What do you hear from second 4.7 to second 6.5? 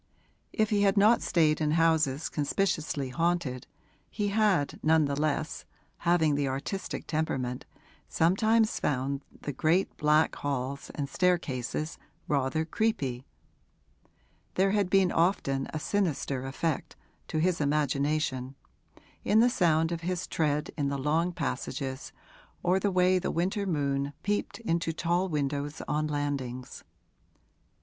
none the less (having the